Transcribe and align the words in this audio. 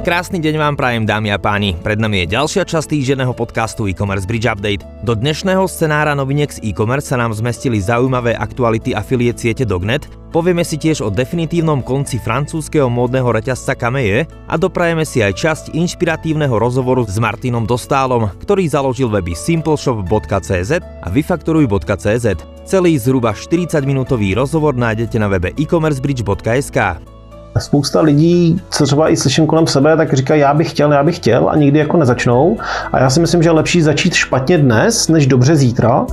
Krásny 0.00 0.40
deň 0.40 0.56
vám 0.56 0.74
prajem 0.80 1.04
dámy 1.04 1.28
a 1.28 1.36
páni. 1.36 1.76
Pred 1.76 2.00
nami 2.00 2.24
je 2.24 2.32
ďalšia 2.32 2.64
časť 2.64 2.96
týždenného 2.96 3.36
podcastu 3.36 3.84
e-commerce 3.84 4.24
Bridge 4.24 4.48
Update. 4.48 4.80
Do 5.04 5.12
dnešného 5.12 5.68
scenára 5.68 6.16
noviniek 6.16 6.48
z 6.48 6.72
e-commerce 6.72 7.12
sa 7.12 7.20
nám 7.20 7.36
zmestili 7.36 7.76
zaujímavé 7.84 8.32
aktuality 8.32 8.96
afiliét 8.96 9.36
siete 9.36 9.68
Dognet, 9.68 10.08
povieme 10.32 10.64
si 10.64 10.80
tiež 10.80 11.04
o 11.04 11.12
definitívnom 11.12 11.84
konci 11.84 12.16
francúzského 12.16 12.88
módneho 12.88 13.28
reťazca 13.28 13.76
Cameje 13.76 14.24
a 14.48 14.56
doprajeme 14.56 15.04
si 15.04 15.20
aj 15.20 15.36
časť 15.36 15.64
inšpiratívneho 15.76 16.56
rozhovoru 16.56 17.04
s 17.04 17.20
Martinom 17.20 17.68
Dostálom, 17.68 18.32
ktorý 18.40 18.72
založil 18.72 19.12
weby 19.12 19.36
simpleshop.cz 19.36 20.80
a 20.80 21.08
vyfaktoruj.cz. 21.12 22.26
Celý 22.64 22.96
zhruba 22.96 23.36
40-minútový 23.36 24.32
rozhovor 24.32 24.72
nájdete 24.80 25.20
na 25.20 25.28
webe 25.28 25.52
e-commercebridge.sk. 25.60 27.09
Spousta 27.58 28.00
lidí, 28.00 28.60
co 28.70 28.86
třeba 28.86 29.08
i 29.08 29.16
slyším 29.16 29.46
kolem 29.46 29.66
sebe, 29.66 29.96
tak 29.96 30.12
říkají, 30.14 30.40
já 30.40 30.54
bych 30.54 30.70
chtěl, 30.70 30.92
já 30.92 31.02
bych 31.02 31.16
chtěl 31.16 31.48
a 31.50 31.56
nikdy 31.56 31.78
jako 31.78 31.96
nezačnou. 31.96 32.58
A 32.92 32.98
já 32.98 33.10
si 33.10 33.20
myslím, 33.20 33.42
že 33.42 33.48
je 33.48 33.52
lepší 33.52 33.82
začít 33.82 34.14
špatně 34.14 34.58
dnes, 34.58 35.08
než 35.08 35.26
dobře 35.26 35.56
zítra. 35.56 36.06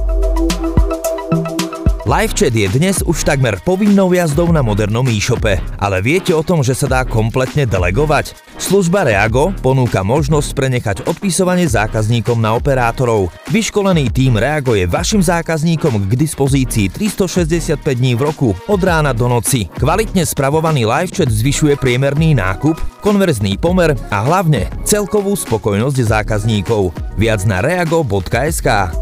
LiveChat 2.07 2.55
je 2.55 2.71
dnes 2.71 2.95
už 3.03 3.27
takmer 3.27 3.59
povinnou 3.67 4.07
jazdou 4.15 4.47
na 4.55 4.63
modernom 4.63 5.03
e-shope, 5.11 5.59
ale 5.75 5.99
viete 5.99 6.31
o 6.31 6.39
tom, 6.39 6.63
že 6.63 6.71
sa 6.71 6.87
dá 6.87 7.03
kompletne 7.03 7.67
delegovať? 7.67 8.31
Služba 8.55 9.03
Reago 9.03 9.51
ponúka 9.59 10.07
možnosť 10.07 10.55
prenechať 10.55 10.97
odpisovanie 11.03 11.67
zákazníkom 11.67 12.39
na 12.39 12.55
operátorov. 12.55 13.27
Vyškolený 13.51 14.07
tým 14.15 14.39
Reago 14.39 14.71
je 14.71 14.87
vašim 14.87 15.19
zákazníkom 15.19 16.07
k 16.07 16.15
dispozícii 16.15 16.87
365 16.87 17.75
dní 17.83 18.15
v 18.15 18.23
roku, 18.23 18.55
od 18.55 18.79
rána 18.79 19.11
do 19.11 19.27
noci. 19.27 19.67
Kvalitne 19.75 20.23
spravovaný 20.23 20.87
LiveChat 20.87 21.27
zvyšuje 21.27 21.75
priemerný 21.75 22.39
nákup, 22.39 23.03
konverzný 23.03 23.59
pomer 23.59 23.99
a 24.15 24.23
hlavne 24.23 24.71
celkovú 24.87 25.35
spokojnosť 25.35 25.99
zákazníkov. 26.07 26.95
Viac 27.19 27.43
na 27.43 27.59
reago.sk. 27.59 28.95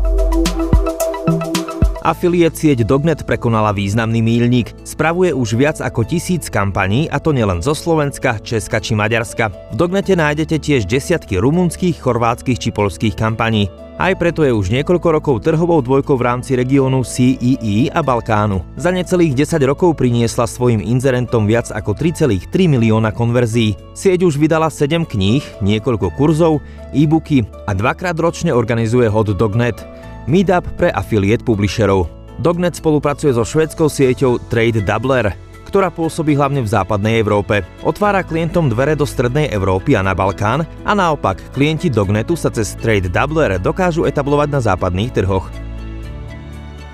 Afiliate 2.06 2.54
sieť 2.54 2.86
Dognet 2.86 3.26
prekonala 3.26 3.74
významný 3.74 4.22
míľnik. 4.22 4.78
Spravuje 4.86 5.34
už 5.34 5.58
viac 5.58 5.82
ako 5.82 6.06
tisíc 6.06 6.54
kampaní, 6.54 7.10
a 7.10 7.18
to 7.18 7.34
nielen 7.34 7.66
zo 7.66 7.74
Slovenska, 7.74 8.38
Česka 8.46 8.78
či 8.78 8.94
Maďarska. 8.94 9.74
V 9.74 9.76
Dognete 9.76 10.14
nájdete 10.14 10.62
tiež 10.62 10.86
desiatky 10.86 11.42
rumunských, 11.42 11.98
chorvátskych 11.98 12.62
či 12.62 12.70
polských 12.70 13.18
kampaní. 13.18 13.74
Aj 13.98 14.14
preto 14.14 14.46
je 14.46 14.54
už 14.54 14.70
niekoľko 14.70 15.08
rokov 15.18 15.36
trhovou 15.42 15.82
dvojkou 15.82 16.14
v 16.14 16.26
rámci 16.30 16.54
regiónu 16.54 17.02
CEE 17.02 17.90
a 17.90 18.06
Balkánu. 18.06 18.62
Za 18.78 18.94
necelých 18.94 19.34
10 19.34 19.66
rokov 19.66 19.98
priniesla 19.98 20.46
svojim 20.46 20.86
inzerentom 20.86 21.50
viac 21.50 21.74
ako 21.74 21.98
3,3 21.98 22.54
milióna 22.70 23.18
konverzií. 23.18 23.74
Sieť 23.98 24.30
už 24.30 24.38
vydala 24.38 24.70
7 24.70 25.10
kníh, 25.10 25.42
niekoľko 25.58 26.14
kurzov, 26.14 26.62
e-booky 26.94 27.50
a 27.66 27.74
dvakrát 27.74 28.14
ročne 28.22 28.54
organizuje 28.54 29.10
Hot 29.10 29.34
Dognet. 29.34 29.82
Meetup 30.26 30.66
pre 30.74 30.90
afiliét 30.90 31.46
publisherov. 31.46 32.10
Dognet 32.42 32.74
spolupracuje 32.74 33.30
so 33.38 33.46
švédskou 33.46 33.86
sieťou 33.86 34.42
Trade 34.50 34.82
Doubler, 34.82 35.38
ktorá 35.70 35.94
pôsobí 35.94 36.34
hlavne 36.34 36.66
v 36.66 36.72
západnej 36.74 37.22
Európe. 37.22 37.62
Otvára 37.86 38.26
klientom 38.26 38.66
dvere 38.66 38.98
do 38.98 39.06
strednej 39.06 39.54
Európy 39.54 39.94
a 39.94 40.02
na 40.02 40.18
Balkán 40.18 40.66
a 40.82 40.92
naopak 40.98 41.38
klienti 41.54 41.94
Dognetu 41.94 42.34
sa 42.34 42.50
cez 42.50 42.74
Trade 42.74 43.14
Doubler 43.14 43.62
dokážu 43.62 44.10
etablovať 44.10 44.50
na 44.50 44.60
západných 44.66 45.14
trhoch. 45.14 45.46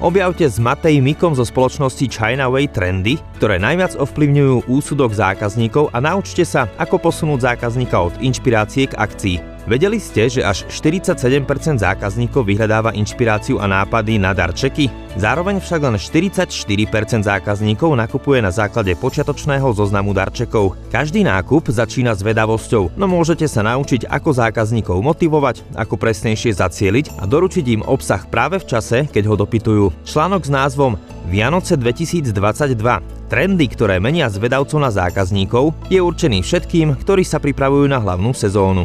Objavte 0.04 0.52
s 0.52 0.59
Matej 0.59 1.00
Mikom 1.00 1.32
zo 1.32 1.48
spoločnosti 1.48 2.04
Chinaway 2.12 2.68
trendy, 2.68 3.16
ktoré 3.42 3.58
najviac 3.58 3.97
ovplyvňujú 3.97 4.70
úsudok 4.70 5.17
zákazníkov 5.17 5.89
a 5.89 5.97
naučte 5.97 6.45
sa, 6.45 6.70
ako 6.78 7.02
posunúť 7.02 7.58
zákazníka 7.58 7.97
od 7.97 8.14
inšpirácie 8.22 8.86
k 8.86 8.94
akcii. 8.94 9.52
Vedeli 9.66 9.97
ste, 10.02 10.25
že 10.25 10.42
až 10.42 10.66
47% 10.70 11.45
zákazníkov 11.81 12.46
vyhľadáva 12.46 12.97
inšpiráciu 12.97 13.62
a 13.62 13.69
nápady 13.69 14.18
na 14.18 14.34
darčeky? 14.34 14.90
Zároveň 15.18 15.62
však 15.62 15.81
len 15.85 15.96
44% 16.01 16.50
zákazníkov 17.22 17.94
nakupuje 17.94 18.41
na 18.41 18.50
základe 18.50 18.94
počiatočného 18.97 19.69
zoznamu 19.74 20.18
darčekov. 20.18 20.78
Každý 20.90 21.22
nákup 21.25 21.69
začína 21.69 22.18
s 22.18 22.25
vedavosťou, 22.25 22.97
no 22.97 23.06
môžete 23.06 23.46
sa 23.46 23.62
naučiť, 23.62 24.09
ako 24.09 24.30
zákazníkov 24.34 24.97
motivovať, 24.97 25.62
ako 25.78 25.94
presnejšie 25.94 26.57
zacieliť 26.57 27.22
a 27.22 27.30
doručiť 27.30 27.66
im 27.74 27.85
obsah 27.85 28.25
práve 28.30 28.57
v 28.57 28.66
čase, 28.66 29.06
keď 29.13 29.30
ho 29.30 29.35
dopytujú. 29.38 29.85
Článok 30.06 30.41
s 30.46 30.51
názvom 30.53 30.97
Vianoce 31.30 31.78
2022 31.78 33.22
Trendy, 33.32 33.66
ktoré 33.72 34.02
menia 34.04 34.28
z 34.28 34.44
vedavcov 34.44 34.76
na 34.82 34.92
zákazníkov, 34.92 35.72
je 35.88 36.04
určený 36.04 36.44
všetkým, 36.44 37.00
ktorí 37.00 37.24
sa 37.24 37.40
pripravujú 37.40 37.88
na 37.88 38.04
hlavnú 38.04 38.36
sezónu. 38.36 38.84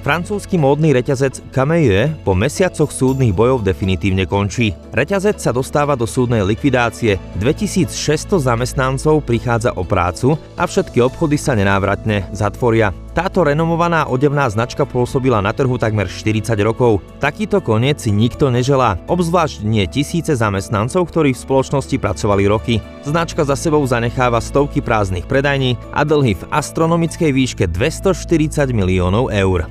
Francúzsky 0.00 0.56
módny 0.56 0.96
reťazec 0.96 1.52
Cameye 1.52 2.08
po 2.24 2.32
mesiacoch 2.32 2.88
súdnych 2.88 3.36
bojov 3.36 3.60
definitívne 3.60 4.24
končí. 4.24 4.72
Reťazec 4.96 5.36
sa 5.36 5.52
dostáva 5.52 5.92
do 5.92 6.08
súdnej 6.08 6.40
likvidácie, 6.40 7.20
2600 7.36 8.40
zamestnancov 8.40 9.20
prichádza 9.28 9.76
o 9.76 9.84
prácu 9.84 10.40
a 10.56 10.64
všetky 10.64 11.04
obchody 11.04 11.36
sa 11.36 11.52
nenávratne 11.52 12.32
zatvoria. 12.32 12.96
Táto 13.10 13.42
renomovaná 13.42 14.06
odevná 14.06 14.46
značka 14.46 14.86
pôsobila 14.86 15.42
na 15.42 15.50
trhu 15.50 15.74
takmer 15.74 16.06
40 16.06 16.54
rokov. 16.62 17.02
Takýto 17.18 17.58
koniec 17.58 17.98
si 17.98 18.14
nikto 18.14 18.54
neželá, 18.54 19.02
obzvlášť 19.10 19.66
nie 19.66 19.82
tisíce 19.90 20.30
zamestnancov, 20.38 21.10
ktorí 21.10 21.34
v 21.34 21.42
spoločnosti 21.42 21.96
pracovali 21.98 22.46
roky. 22.46 22.78
Značka 23.02 23.42
za 23.42 23.58
sebou 23.58 23.82
zanecháva 23.82 24.38
stovky 24.38 24.78
prázdnych 24.78 25.26
predajní 25.26 25.74
a 25.90 26.06
dlhy 26.06 26.38
v 26.38 26.46
astronomickej 26.54 27.30
výške 27.34 27.64
240 27.66 28.70
miliónov 28.70 29.34
eur. 29.34 29.66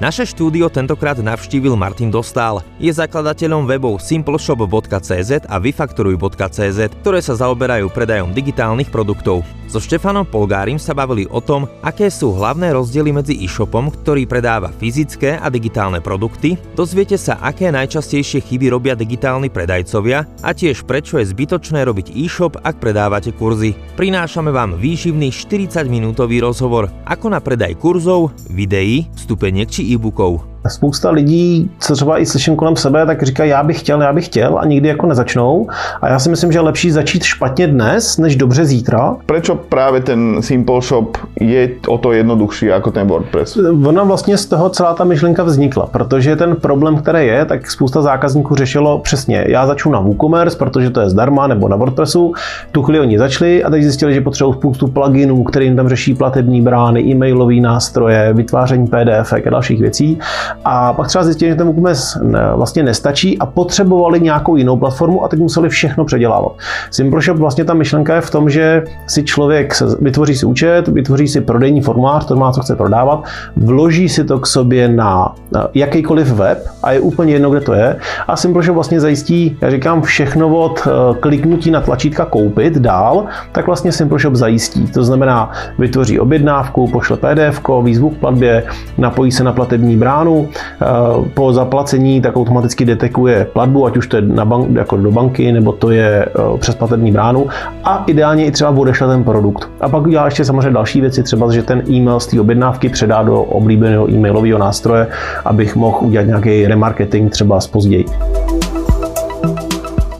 Naše 0.00 0.32
štúdio 0.32 0.72
tentokrát 0.72 1.20
navštívil 1.20 1.76
Martin 1.76 2.08
Dostál. 2.08 2.64
Je 2.80 2.88
zakladateľom 2.88 3.68
webov 3.68 4.00
simpleshop.cz 4.00 5.44
a 5.44 5.60
vyfaktoruj.cz, 5.60 7.04
ktoré 7.04 7.20
sa 7.20 7.36
zaoberajú 7.36 7.92
predajom 7.92 8.32
digitálnych 8.32 8.88
produktov. 8.88 9.44
So 9.70 9.78
Štefanom 9.78 10.26
Polgárim 10.26 10.82
sa 10.82 10.96
bavili 10.96 11.30
o 11.30 11.38
tom, 11.38 11.68
aké 11.84 12.10
sú 12.10 12.34
hlavné 12.34 12.74
rozdiely 12.74 13.14
medzi 13.14 13.38
e-shopom, 13.38 13.92
ktorý 13.92 14.26
predáva 14.26 14.72
fyzické 14.74 15.38
a 15.38 15.46
digitálne 15.46 16.02
produkty, 16.02 16.58
dozviete 16.74 17.14
sa, 17.14 17.38
aké 17.38 17.70
najčastejšie 17.70 18.42
chyby 18.42 18.66
robia 18.66 18.98
digitálni 18.98 19.46
predajcovia 19.46 20.26
a 20.42 20.50
tiež 20.50 20.82
prečo 20.88 21.22
je 21.22 21.30
zbytočné 21.30 21.86
robiť 21.86 22.10
e-shop, 22.18 22.58
ak 22.66 22.82
predávate 22.82 23.30
kurzy. 23.30 23.78
Prinášame 23.94 24.50
vám 24.50 24.74
výživný 24.74 25.30
40-minútový 25.30 26.42
rozhovor, 26.42 26.90
ako 27.06 27.30
na 27.30 27.38
predaj 27.38 27.78
kurzov, 27.78 28.34
videí, 28.50 29.06
vstupeniek 29.14 29.70
či 29.70 29.89
e 29.90 29.96
Bucol. 29.98 30.49
Spousta 30.68 31.10
lidí, 31.10 31.70
co 31.78 31.94
třeba 31.94 32.18
i 32.18 32.26
slyším 32.26 32.56
kolem 32.56 32.76
sebe, 32.76 33.06
tak 33.06 33.22
říkají, 33.22 33.50
já 33.50 33.62
bych 33.62 33.80
chtěl, 33.80 34.02
já 34.02 34.12
bych 34.12 34.26
chtěl 34.26 34.58
a 34.58 34.64
nikdy 34.64 34.88
jako 34.88 35.06
nezačnou. 35.06 35.68
A 36.02 36.08
já 36.08 36.18
si 36.18 36.30
myslím, 36.30 36.52
že 36.52 36.58
je 36.58 36.62
lepší 36.62 36.90
začít 36.90 37.22
špatně 37.22 37.66
dnes, 37.66 38.18
než 38.18 38.36
dobře 38.36 38.64
zítra. 38.64 39.16
Prečo 39.26 39.54
práve 39.54 40.00
ten 40.00 40.36
Simple 40.40 40.80
Shop 40.80 41.16
je 41.40 41.68
o 41.88 41.98
to 41.98 42.12
jednoduchší 42.12 42.66
jako 42.66 42.90
ten 42.90 43.06
WordPress? 43.06 43.58
Ona 43.86 44.04
vlastně 44.04 44.36
z 44.36 44.46
toho 44.46 44.70
celá 44.70 44.94
ta 44.94 45.04
myšlenka 45.04 45.42
vznikla, 45.42 45.86
protože 45.86 46.36
ten 46.36 46.56
problém, 46.56 46.96
který 46.96 47.26
je, 47.26 47.44
tak 47.44 47.70
spousta 47.70 48.02
zákazníků 48.02 48.54
řešilo 48.54 48.98
přesně, 48.98 49.44
já 49.48 49.66
začnu 49.66 49.92
na 49.92 50.00
WooCommerce, 50.00 50.58
protože 50.58 50.90
to 50.90 51.00
je 51.00 51.10
zdarma, 51.10 51.46
nebo 51.46 51.68
na 51.68 51.76
WordPressu. 51.76 52.32
Tu 52.72 52.82
chvíli 52.82 53.00
oni 53.00 53.18
začali 53.18 53.64
a 53.64 53.70
teď 53.70 53.82
zjistili, 53.82 54.14
že 54.14 54.20
potřebují 54.20 54.54
spoustu 54.54 54.88
pluginů, 54.88 55.44
kterým 55.44 55.76
tam 55.76 55.88
řeší 55.88 56.14
platební 56.14 56.62
brány, 56.62 57.00
e-mailové 57.00 57.54
nástroje, 57.54 58.32
vytváření 58.32 58.86
PDF 58.86 59.32
a 59.32 59.50
dalších 59.50 59.80
věcí. 59.80 60.18
A 60.64 60.92
pak 60.92 61.08
třeba 61.08 61.24
zjistili, 61.24 61.50
že 61.50 61.56
ten 61.56 61.66
WooCommerce 61.66 62.20
vlastně 62.54 62.82
nestačí 62.82 63.38
a 63.38 63.46
potřebovali 63.46 64.20
nějakou 64.20 64.56
jinou 64.56 64.76
platformu 64.76 65.24
a 65.24 65.28
teď 65.28 65.40
museli 65.40 65.68
všechno 65.68 66.04
předělávat. 66.04 66.52
SimpleShop 66.90 67.38
vlastně 67.38 67.64
ta 67.64 67.74
myšlenka 67.74 68.14
je 68.14 68.20
v 68.20 68.30
tom, 68.30 68.50
že 68.50 68.84
si 69.06 69.24
člověk 69.24 69.74
vytvoří 70.00 70.36
si 70.36 70.46
účet, 70.46 70.88
vytvoří 70.88 71.28
si 71.28 71.40
prodejní 71.40 71.80
formulář, 71.80 72.26
to 72.26 72.36
má, 72.36 72.52
co 72.52 72.60
chce 72.60 72.76
prodávat, 72.76 73.24
vloží 73.56 74.08
si 74.08 74.24
to 74.24 74.38
k 74.38 74.46
sobě 74.46 74.88
na 74.88 75.34
jakýkoliv 75.74 76.32
web 76.32 76.66
a 76.82 76.92
je 76.92 77.00
úplně 77.00 77.32
jedno, 77.32 77.50
kde 77.50 77.60
to 77.60 77.72
je. 77.74 77.96
A 78.28 78.36
SimpleShop 78.36 78.74
vlastně 78.74 79.00
zajistí, 79.00 79.56
já 79.60 79.70
říkám, 79.70 80.02
všechno 80.02 80.48
od 80.48 80.80
eh, 80.86 80.90
kliknutí 81.20 81.70
na 81.70 81.80
tlačítka 81.80 82.24
koupit 82.24 82.78
dál, 82.78 83.24
tak 83.52 83.66
vlastně 83.66 83.92
SimpleShop 83.92 84.34
zajistí. 84.34 84.86
To 84.86 85.04
znamená, 85.04 85.50
vytvoří 85.78 86.20
objednávku, 86.20 86.88
pošle 86.88 87.16
PDF, 87.16 87.60
výzvu 87.82 88.10
k 88.10 88.18
platbě, 88.18 88.64
napojí 88.98 89.32
se 89.32 89.44
na 89.44 89.52
platební 89.52 89.96
bránu, 89.96 90.39
Eh, 90.48 90.86
po 91.34 91.52
zaplacení 91.52 92.20
tak 92.20 92.36
automaticky 92.36 92.84
detekuje 92.84 93.44
platbu, 93.52 93.86
ať 93.86 93.96
už 93.96 94.06
to 94.06 94.16
je 94.16 94.22
na 94.22 94.44
bank, 94.44 94.76
jako 94.76 94.96
do 94.96 95.10
banky, 95.10 95.52
nebo 95.52 95.72
to 95.72 95.90
je 95.90 96.24
eh, 96.24 96.58
přes 96.58 96.74
platební 96.74 97.12
bránu 97.12 97.48
a 97.84 98.04
ideálně 98.06 98.44
i 98.44 98.50
třeba 98.50 98.70
odešle 98.70 99.08
ten 99.08 99.24
produkt. 99.24 99.70
A 99.80 99.88
pak 99.88 100.06
udělá 100.06 100.24
ještě 100.24 100.44
samozřejmě 100.44 100.70
další 100.70 101.00
věci, 101.00 101.22
třeba, 101.22 101.52
že 101.52 101.62
ten 101.62 101.82
e-mail 101.90 102.20
z 102.20 102.26
té 102.26 102.40
objednávky 102.40 102.88
předá 102.88 103.22
do 103.22 103.42
oblíbeného 103.42 104.10
e-mailového 104.10 104.58
nástroje, 104.58 105.06
abych 105.44 105.76
mohl 105.76 105.98
udělat 106.00 106.26
nějaký 106.26 106.66
remarketing 106.66 107.30
třeba 107.30 107.58
později. 107.70 108.04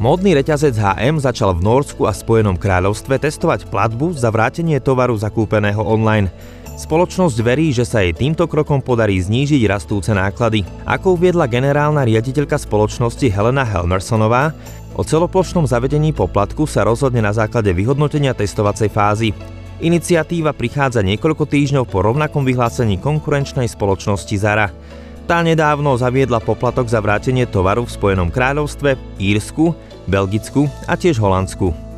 Módny 0.00 0.32
reťazec 0.32 0.81
H&M 0.81 1.20
začal 1.20 1.52
v 1.52 1.61
Norsku 1.61 2.08
a 2.08 2.16
Spojenom 2.16 2.56
kráľovstve 2.56 3.20
testovať 3.20 3.69
platbu 3.69 4.16
za 4.16 4.32
vrátenie 4.32 4.81
tovaru 4.81 5.12
zakúpeného 5.12 5.84
online. 5.84 6.32
Spoločnosť 6.80 7.44
verí, 7.44 7.76
že 7.76 7.84
sa 7.84 8.00
jej 8.00 8.16
týmto 8.16 8.48
krokom 8.48 8.80
podarí 8.80 9.20
znížiť 9.20 9.68
rastúce 9.68 10.16
náklady. 10.16 10.64
Ako 10.88 11.20
uviedla 11.20 11.44
generálna 11.44 12.08
riaditeľka 12.08 12.56
spoločnosti 12.56 13.28
Helena 13.28 13.68
Helmersonová, 13.68 14.56
o 14.96 15.04
celoplošnom 15.04 15.68
zavedení 15.68 16.16
poplatku 16.16 16.64
sa 16.64 16.88
rozhodne 16.88 17.20
na 17.20 17.36
základe 17.36 17.68
vyhodnotenia 17.76 18.32
testovacej 18.32 18.88
fázy. 18.88 19.36
Iniciatíva 19.84 20.56
prichádza 20.56 21.04
niekoľko 21.04 21.44
týždňov 21.44 21.84
po 21.84 22.00
rovnakom 22.00 22.48
vyhlásení 22.48 22.96
konkurenčnej 22.96 23.68
spoločnosti 23.68 24.34
Zara. 24.40 24.72
Tá 25.28 25.44
nedávno 25.44 25.92
zaviedla 26.00 26.40
poplatok 26.40 26.88
za 26.88 27.04
vrátenie 27.04 27.44
tovaru 27.44 27.84
v 27.84 27.92
Spojenom 27.92 28.32
kráľovstve, 28.32 29.20
Írsku, 29.20 29.76
Belgicku 30.08 30.64
a 30.88 30.96
tiež 30.96 31.20
Holandsku. 31.20 31.89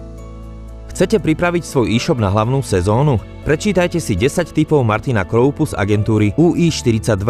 Chcete 0.92 1.24
pripraviť 1.24 1.64
svoj 1.64 1.88
e-shop 1.88 2.20
na 2.20 2.28
hlavnú 2.28 2.60
sezónu? 2.60 3.16
Prečítajte 3.48 3.96
si 3.96 4.12
10 4.12 4.52
typov 4.52 4.84
Martina 4.84 5.24
Kroupu 5.24 5.64
z 5.64 5.72
agentúry 5.72 6.36
UI42. 6.36 7.24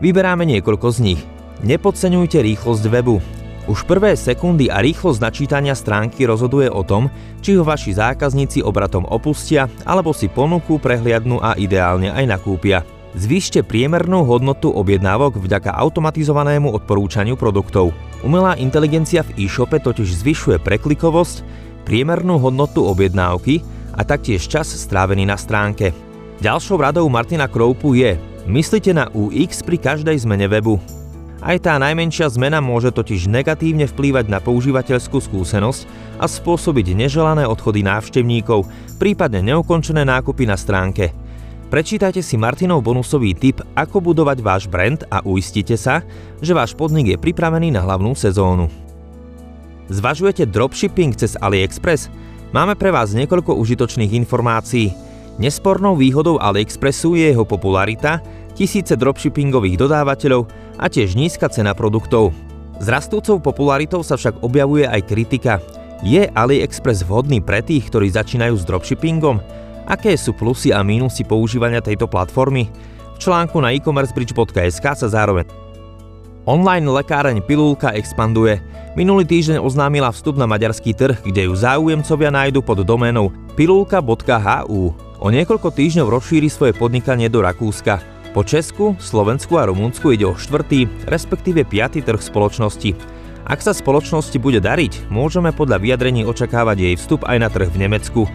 Vyberáme 0.00 0.48
niekoľko 0.48 0.88
z 0.96 0.98
nich. 1.04 1.20
Nepodceňujte 1.60 2.40
rýchlosť 2.40 2.84
webu. 2.88 3.20
Už 3.68 3.84
prvé 3.84 4.16
sekundy 4.16 4.72
a 4.72 4.80
rýchlosť 4.80 5.20
načítania 5.20 5.76
stránky 5.76 6.24
rozhoduje 6.24 6.72
o 6.72 6.80
tom, 6.80 7.12
či 7.44 7.52
ho 7.52 7.60
vaši 7.60 7.92
zákazníci 7.92 8.64
obratom 8.64 9.04
opustia 9.04 9.68
alebo 9.84 10.16
si 10.16 10.32
ponuku 10.32 10.80
prehliadnú 10.80 11.36
a 11.36 11.52
ideálne 11.60 12.08
aj 12.16 12.24
nakúpia. 12.24 12.80
Zvýšte 13.12 13.60
priemernú 13.60 14.24
hodnotu 14.24 14.72
objednávok 14.72 15.36
vďaka 15.36 15.68
automatizovanému 15.68 16.72
odporúčaniu 16.72 17.36
produktov. 17.36 17.92
Umelá 18.24 18.56
inteligencia 18.56 19.20
v 19.20 19.44
e-shope 19.44 19.76
totiž 19.76 20.08
zvyšuje 20.24 20.56
preklikovosť, 20.64 21.44
priemernú 21.92 22.40
hodnotu 22.40 22.88
objednávky 22.88 23.60
a 23.92 24.00
taktiež 24.00 24.48
čas 24.48 24.64
strávený 24.72 25.28
na 25.28 25.36
stránke. 25.36 25.92
Ďalšou 26.40 26.80
radou 26.80 27.04
Martina 27.12 27.44
Kroupu 27.44 27.92
je 27.92 28.16
myslite 28.48 28.96
na 28.96 29.12
UX 29.12 29.60
pri 29.60 29.76
každej 29.76 30.24
zmene 30.24 30.48
webu. 30.48 30.80
Aj 31.44 31.60
tá 31.60 31.76
najmenšia 31.76 32.32
zmena 32.32 32.64
môže 32.64 32.96
totiž 32.96 33.28
negatívne 33.28 33.84
vplývať 33.84 34.24
na 34.32 34.40
používateľskú 34.40 35.20
skúsenosť 35.20 35.84
a 36.16 36.24
spôsobiť 36.24 36.96
neželané 36.96 37.44
odchody 37.44 37.84
návštevníkov, 37.84 38.64
prípadne 38.96 39.44
neukončené 39.52 40.08
nákupy 40.08 40.48
na 40.48 40.56
stránke. 40.56 41.12
Prečítajte 41.68 42.24
si 42.24 42.40
Martinov 42.40 42.80
bonusový 42.88 43.36
tip, 43.36 43.60
ako 43.76 44.00
budovať 44.00 44.38
váš 44.40 44.64
brand 44.64 45.04
a 45.12 45.20
uistite 45.28 45.76
sa, 45.76 46.00
že 46.40 46.56
váš 46.56 46.72
podnik 46.72 47.12
je 47.12 47.20
pripravený 47.20 47.68
na 47.68 47.84
hlavnú 47.84 48.16
sezónu. 48.16 48.81
Zvažujete 49.92 50.48
dropshipping 50.48 51.12
cez 51.12 51.36
AliExpress? 51.36 52.08
Máme 52.56 52.72
pre 52.80 52.88
vás 52.88 53.12
niekoľko 53.12 53.60
užitočných 53.60 54.16
informácií. 54.24 54.88
Nespornou 55.36 56.00
výhodou 56.00 56.40
AliExpressu 56.40 57.12
je 57.20 57.36
jeho 57.36 57.44
popularita, 57.44 58.24
tisíce 58.56 58.96
dropshippingových 58.96 59.76
dodávateľov 59.76 60.48
a 60.80 60.88
tiež 60.88 61.12
nízka 61.12 61.52
cena 61.52 61.76
produktov. 61.76 62.32
S 62.80 62.88
rastúcou 62.88 63.36
popularitou 63.36 64.00
sa 64.00 64.16
však 64.16 64.40
objavuje 64.40 64.88
aj 64.88 65.04
kritika. 65.04 65.60
Je 66.00 66.24
AliExpress 66.24 67.04
vhodný 67.04 67.44
pre 67.44 67.60
tých, 67.60 67.92
ktorí 67.92 68.08
začínajú 68.08 68.56
s 68.56 68.64
dropshippingom? 68.64 69.44
Aké 69.84 70.16
sú 70.16 70.32
plusy 70.32 70.72
a 70.72 70.80
mínusy 70.80 71.28
používania 71.28 71.84
tejto 71.84 72.08
platformy? 72.08 72.72
V 73.12 73.28
článku 73.28 73.60
na 73.60 73.76
e-commercebridge.sk 73.76 74.86
sa 74.96 75.08
zároveň 75.12 75.61
Online 76.42 76.82
lekáreň 76.90 77.38
Pilulka 77.38 77.94
expanduje. 77.94 78.58
Minulý 78.98 79.22
týždeň 79.30 79.62
oznámila 79.62 80.10
vstup 80.10 80.34
na 80.34 80.50
maďarský 80.50 80.90
trh, 80.90 81.22
kde 81.22 81.46
ju 81.46 81.54
záujemcovia 81.54 82.34
nájdu 82.34 82.58
pod 82.66 82.82
doménou 82.82 83.30
pilulka.hu. 83.54 84.82
O 85.22 85.26
niekoľko 85.30 85.70
týždňov 85.70 86.10
rozšíri 86.10 86.50
svoje 86.50 86.74
podnikanie 86.74 87.30
do 87.30 87.46
Rakúska. 87.46 88.02
Po 88.34 88.42
Česku, 88.42 88.98
Slovensku 88.98 89.54
a 89.54 89.70
Rumunsku 89.70 90.18
ide 90.18 90.26
o 90.26 90.34
štvrtý, 90.34 91.06
respektíve 91.06 91.62
piatý 91.62 92.02
trh 92.02 92.18
spoločnosti. 92.18 92.90
Ak 93.46 93.62
sa 93.62 93.70
spoločnosti 93.70 94.34
bude 94.42 94.58
dariť, 94.58 95.14
môžeme 95.14 95.54
podľa 95.54 95.78
vyjadrení 95.78 96.26
očakávať 96.26 96.90
jej 96.90 96.94
vstup 96.98 97.22
aj 97.22 97.38
na 97.38 97.54
trh 97.54 97.70
v 97.70 97.86
Nemecku. 97.86 98.26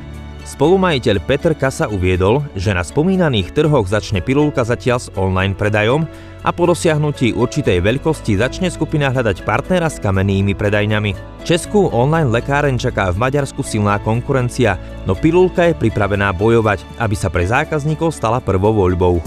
Spolumajiteľ 0.48 1.28
Peter 1.28 1.52
Kasa 1.52 1.92
uviedol, 1.92 2.40
že 2.56 2.72
na 2.72 2.80
spomínaných 2.80 3.52
trhoch 3.52 3.84
začne 3.84 4.24
pilulka 4.24 4.64
zatiaľ 4.64 4.98
s 5.04 5.12
online 5.20 5.52
predajom 5.52 6.08
a 6.40 6.56
po 6.56 6.72
dosiahnutí 6.72 7.36
určitej 7.36 7.84
veľkosti 7.84 8.40
začne 8.40 8.72
skupina 8.72 9.12
hľadať 9.12 9.44
partnera 9.44 9.92
s 9.92 10.00
kamennými 10.00 10.56
predajňami. 10.56 11.44
Českú 11.44 11.92
online 11.92 12.32
lekáreň 12.32 12.80
čaká 12.80 13.12
v 13.12 13.20
Maďarsku 13.28 13.60
silná 13.60 14.00
konkurencia, 14.00 14.80
no 15.04 15.20
pilulka 15.20 15.68
je 15.68 15.76
pripravená 15.76 16.32
bojovať, 16.32 16.80
aby 16.96 17.16
sa 17.20 17.28
pre 17.28 17.44
zákazníkov 17.44 18.16
stala 18.16 18.40
prvou 18.40 18.72
voľbou. 18.72 19.20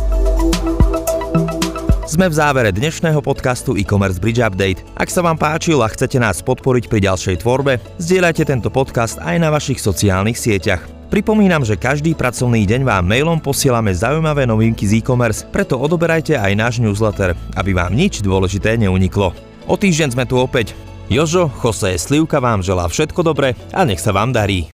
Sme 2.09 2.27
v 2.27 2.35
závere 2.35 2.73
dnešného 2.73 3.21
podcastu 3.21 3.77
e-commerce 3.77 4.19
Bridge 4.19 4.43
Update. 4.43 4.83
Ak 4.97 5.13
sa 5.13 5.21
vám 5.23 5.37
páčil 5.37 5.79
a 5.85 5.87
chcete 5.87 6.17
nás 6.17 6.41
podporiť 6.43 6.89
pri 6.89 7.07
ďalšej 7.07 7.45
tvorbe, 7.45 7.79
zdieľajte 8.01 8.49
tento 8.49 8.73
podcast 8.73 9.21
aj 9.21 9.37
na 9.37 9.53
vašich 9.53 9.79
sociálnych 9.79 10.35
sieťach. 10.35 11.00
Pripomínam, 11.11 11.67
že 11.67 11.75
každý 11.75 12.15
pracovný 12.15 12.63
deň 12.71 12.87
vám 12.87 13.03
mailom 13.03 13.43
posielame 13.43 13.91
zaujímavé 13.91 14.47
novinky 14.47 14.87
z 14.87 15.03
e-commerce, 15.03 15.43
preto 15.43 15.75
odoberajte 15.75 16.39
aj 16.39 16.53
náš 16.55 16.75
newsletter, 16.79 17.35
aby 17.59 17.75
vám 17.75 17.91
nič 17.99 18.23
dôležité 18.23 18.79
neuniklo. 18.79 19.35
O 19.67 19.75
týždeň 19.75 20.15
sme 20.15 20.23
tu 20.23 20.39
opäť. 20.39 20.71
Jožo, 21.11 21.51
Jose 21.51 21.99
Slivka 21.99 22.39
vám 22.39 22.63
želá 22.63 22.87
všetko 22.87 23.27
dobré 23.27 23.59
a 23.75 23.83
nech 23.83 23.99
sa 23.99 24.15
vám 24.15 24.31
darí. 24.31 24.71